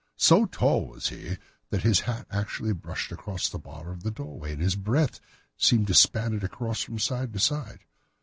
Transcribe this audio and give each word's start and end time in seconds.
So 0.17 0.47
tall 0.47 0.87
was 0.87 1.09
he 1.09 1.37
that 1.69 1.83
his 1.83 1.99
hat 1.99 2.25
actually 2.31 2.73
brushed 2.73 3.11
the 3.11 3.15
cross 3.15 3.47
bar 3.51 3.91
of 3.91 4.01
the 4.01 4.09
doorway, 4.09 4.53
and 4.53 4.59
his 4.63 4.75
breadth 4.75 5.19
seemed 5.57 5.85
to 5.89 5.93
span 5.93 6.33
it 6.33 6.43
across 6.43 6.81
from 6.81 6.97
side 6.97 7.33
to 7.33 7.39
side. 7.39 7.81